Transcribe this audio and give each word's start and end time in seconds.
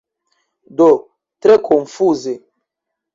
Do 0.77 0.87
tre 1.41 1.57
konfuze. 1.67 2.33